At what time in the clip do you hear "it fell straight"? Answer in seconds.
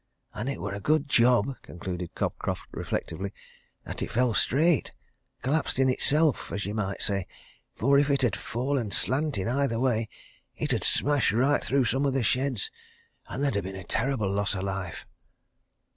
4.01-4.93